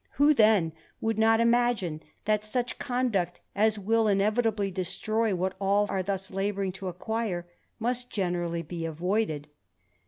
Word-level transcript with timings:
Who 0.13 0.33
then 0.33 0.73
would 0.99 1.19
not 1.19 1.39
jgg 1.39 1.45
THE 1.45 1.51
RAMBLER, 1.51 1.97
^gC 1.99 2.01
that 2.25 2.43
such 2.43 2.79
conduct 2.79 3.39
as 3.53 3.77
will 3.77 4.07
inevitably 4.07 4.71
destroy 4.71 5.35
what 5.35 5.59
^jl^ 5.59 6.03
thus 6.07 6.31
labouring 6.31 6.71
to 6.71 6.87
acquire, 6.87 7.45
must 7.79 8.09
generally 8.09 8.63
be 8.63 8.83
avoided? 8.83 9.47